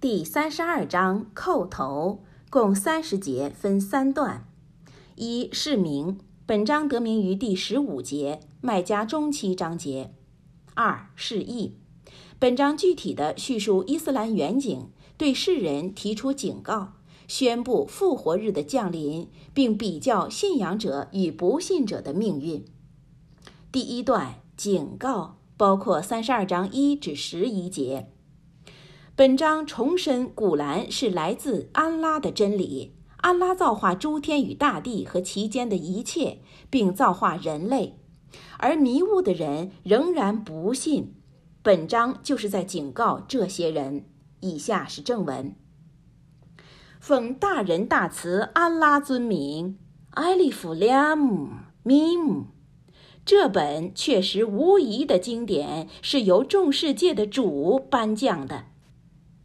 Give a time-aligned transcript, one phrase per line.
[0.00, 4.46] 第三十二章叩头，共三十节，分三段。
[5.16, 10.14] 一释名，本章得名于第十五节，麦加中期章节。
[10.72, 11.74] 二释义，
[12.38, 16.94] 本章具体的叙述伊斯兰远景，对世人提出警告，
[17.28, 22.64] 宣布复活日的降临，并比较信仰者与不信者的命运。
[23.70, 25.36] 第一段警告。
[25.60, 28.08] 包括三十二章一至十一节。
[29.20, 36.38] 本章重申古兰是来自安拉的真理，安拉造化诸天与大地和其间的一切，
[36.70, 37.98] 并造化人类，
[38.56, 41.16] 而迷雾的人仍然不信。
[41.62, 44.06] 本章就是在警告这些人。
[44.40, 45.54] 以下是正文：
[46.98, 49.76] 奉大仁大慈安拉尊名，
[50.12, 51.50] 艾利夫拉姆
[51.82, 52.46] 米姆。
[53.26, 58.64] 这本确实无疑的经典是由众世界的主颁降的，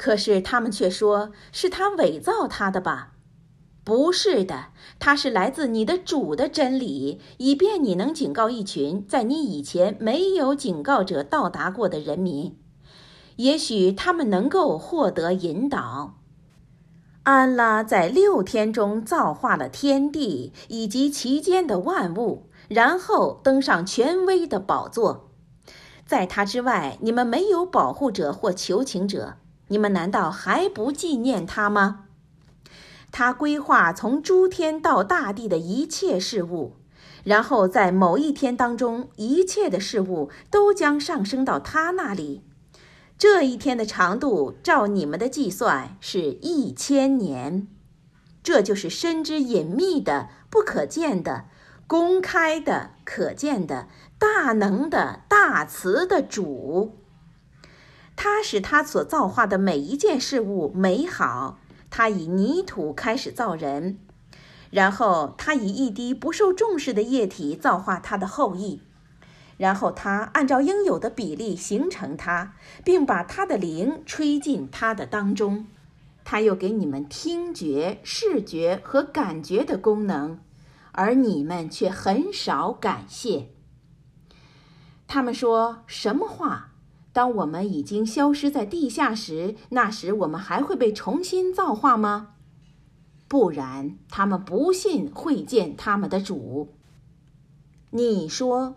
[0.05, 3.13] 可是他们却说是他伪造他的吧？
[3.83, 4.67] 不是的，
[4.99, 12.55] 它是来自你的主的真理，以便你能警告一群在你以前没有警告者到达过的人民，
[13.37, 16.19] 也许他们能够获得引导。
[17.23, 22.51] 安拉在六天中造化了天地以及其间的万物。
[22.67, 25.31] 然后登上权威的宝座，
[26.05, 29.37] 在他之外，你们没有保护者或求情者。
[29.67, 32.05] 你们难道还不纪念他吗？
[33.11, 36.73] 他规划从诸天到大地的一切事物，
[37.23, 42.43] 然后在某一天当中，一切的事物都将上升到他那里。
[43.17, 47.67] 这一天的长度，照你们的计算，是一千年。
[48.43, 51.45] 这就是深知隐秘的、不可见的。
[51.87, 53.87] 公开的、可见的、
[54.19, 56.97] 大能的、大慈的主，
[58.15, 61.59] 他使他所造化的每一件事物美好。
[61.89, 63.99] 他以泥土开始造人，
[64.69, 68.81] 然后他以一滴不受重视的液体造化他的后裔，
[69.57, 72.53] 然后他按照应有的比例形成他，
[72.83, 75.67] 并把他的灵吹进他的当中。
[76.23, 80.39] 他又给你们听觉、视觉和感觉的功能。
[80.97, 83.49] 而你们却很少感谢。
[85.07, 86.71] 他们说什么话？
[87.15, 92.31] 当我们已经消失在地下时，那时我们还会被重新造化吗？
[93.29, 96.73] 不然，他们不信会见他们的主。
[97.91, 98.75] 你说，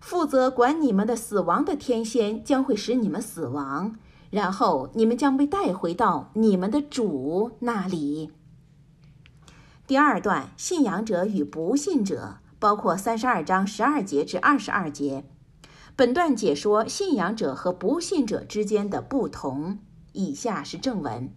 [0.00, 3.96] 负责管你们的死亡的天仙将会使你们死亡，
[4.30, 8.30] 然后你们将被带回到你们的主那里。
[9.88, 15.24] 第二段，信仰者与不信者，包括三十二章十二节至二十二节。
[15.94, 19.78] 本段解说信仰者和不信者之间的不同。
[20.12, 21.32] 以下是正文：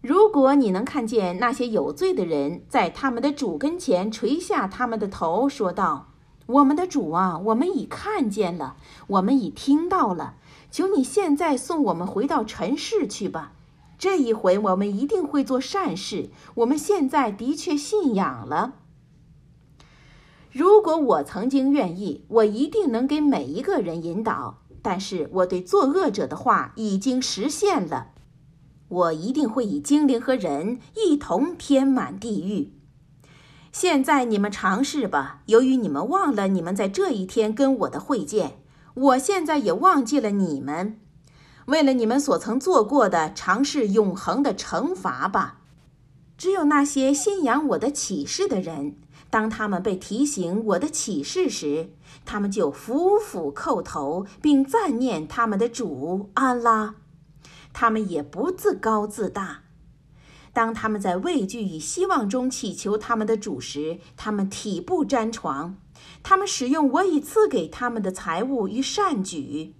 [0.00, 6.12] 如果你能看见那些有罪的人在他们的主跟前垂下他们的头，说道
[6.46, 8.76] ：“我们的主啊，我们已看见了，
[9.08, 10.36] 我们已听到了，
[10.70, 13.52] 求你现在送我们回到尘世去吧。”
[13.98, 16.28] 这一回我们一定会做善事。
[16.56, 18.74] 我们现在的确信仰了。
[20.56, 24.62] 如果我曾经愿意，我一定能给每一个人引导。
[24.80, 28.12] 但是我对作恶者的话已经实现了。
[28.88, 32.72] 我一定会以精灵和人一同填满地狱。
[33.70, 35.42] 现在你们尝试吧。
[35.44, 38.62] 由于你们忘了你们在这一天跟我的会见，
[38.94, 40.98] 我现在也忘记了你们。
[41.66, 45.58] 为了你们所曾做过的，尝试永恒的惩罚吧。
[46.38, 48.96] 只有那些信仰我的启示的人，
[49.28, 51.90] 当他们被提醒我的启示时，
[52.24, 56.94] 他们就俯俯叩头，并赞念他们的主安拉。
[57.72, 59.62] 他们也不自高自大。
[60.52, 65.76] 当他们在畏惧与希望中祈求他们的主时，他们体不沾床。
[66.22, 69.75] 他们使用我已赐给他们的财物与善举。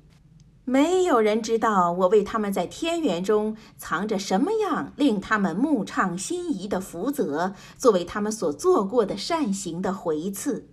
[0.69, 10.69] 没有人知道我为他们在天园中藏着什么样令他们目畅心仪的福泽，作为他们所做过的善行的回赐。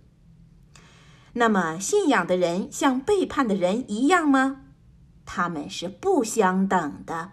[1.34, 4.62] 那么，信仰的人像背叛的人一样吗？
[5.24, 7.30] 他们是不相等的。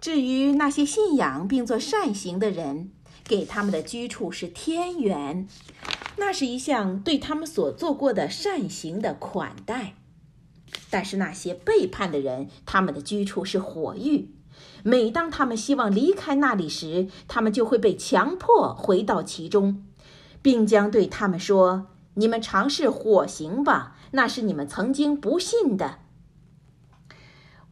[0.00, 2.92] 至于那些信仰并做善行的人，
[3.24, 5.46] 给他们的居处是天园，
[6.16, 9.96] 那是一项对他们所做过的善行的款待。
[10.90, 14.30] 但是那些背叛的人，他们的居处是火狱。
[14.84, 19.84] 每当他们希望离开那里时，他们就会被强迫回到其中，
[20.40, 25.98] 并将对他们说：“你们尝试火刑吧，那是你们曾经不信的。”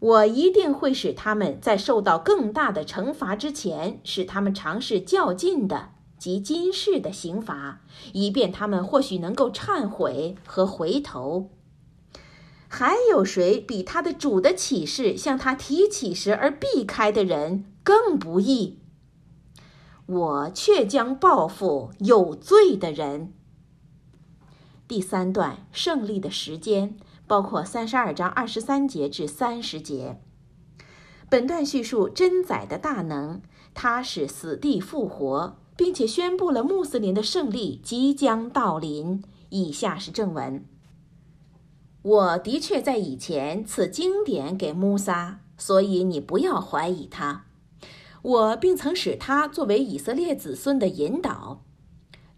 [0.00, 7.82] 我一定会使他们在受到更大的惩罚之前，使他们尝试较劲的及今世的刑罚，
[8.14, 11.50] 以便他们或许能够忏悔和回头。
[12.72, 18.78] 还有谁比他的主的启示向他提起时而避开的人更不义？
[20.06, 23.34] 我却将报复有罪的人。
[24.88, 26.96] 第三段胜利的时间。
[27.30, 30.20] 包括三十二章二十三节至三十节。
[31.28, 33.40] 本段叙述真宰的大能，
[33.72, 39.22] 他使死地复活，并且宣布了穆斯林的胜利即将到临。
[39.50, 40.64] 以下是正文：
[42.02, 47.44] 我的确在以前赐经典给穆萨，所以你不要怀疑他。
[48.22, 51.62] 我并曾使他作为以色列子孙的引导。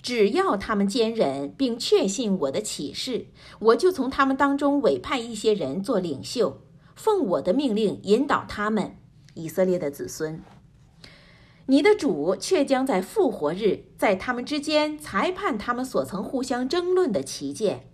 [0.02, 3.26] 只要他们坚忍并确信我的启示，
[3.60, 6.60] 我就从他们当中委派一些人做领袖，
[6.96, 8.96] 奉我的命令引导他们，
[9.34, 10.42] 以色列的子孙。
[11.66, 17.91] 你的主却将在复活日在他们之间裁判他们所曾互相争论的旗舰。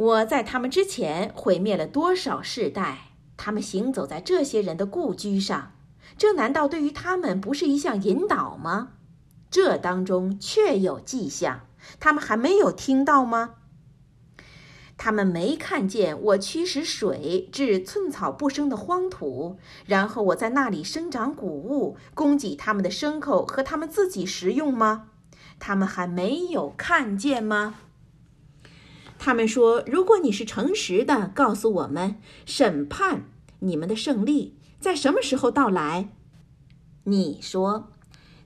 [0.00, 3.10] 我在他们之前毁灭了多少世代？
[3.36, 5.72] 他们行走在这些人的故居上，
[6.16, 8.92] 这难道对于他们不是一项引导吗？
[9.50, 11.66] 这当中确有迹象，
[11.98, 13.56] 他们还没有听到吗？
[14.96, 25.08] 他们没看见我驱使水至寸草不生的荒土，然后我在那里生长谷物，供给他们的牲口和他们自己食用吗？
[25.58, 27.74] 他们还没有看见吗？
[29.22, 33.26] 他们说：“如果你是诚实的，告诉我们，审判
[33.58, 36.08] 你们的胜利在什么时候到来？”
[37.04, 37.92] 你说。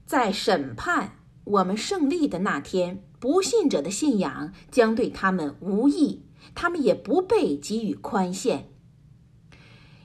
[0.05, 6.25] 在审判我们胜利的那天，不信者的信仰将对他们无益，
[6.55, 8.69] 他们也不被给予宽限。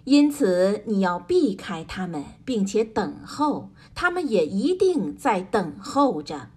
[0.06, 6.52] 因此，你要避开他们，并且等候，他们也一定在等候着。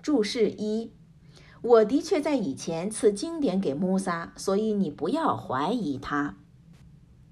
[0.00, 0.92] 注释一：
[1.62, 6.36] 我的确在以前赐经典给穆萨，所以你不要怀疑他。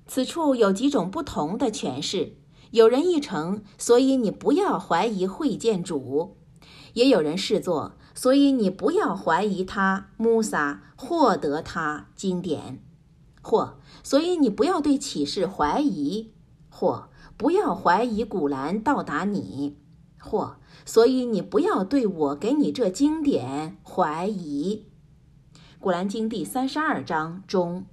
[0.07, 2.37] 此处有几种不同的诠释。
[2.71, 6.37] 有人译成，所以你不要怀疑会见主；
[6.95, 12.81] 也有人视作，所以你不要怀疑他穆萨获得他经典，
[13.43, 16.31] 或所以你不要对启示怀疑，
[16.69, 19.77] 或不要怀疑古兰到达你，
[20.21, 24.87] 或所以你不要对我给你这经典怀疑。
[25.79, 27.87] 古兰经第三十二章中。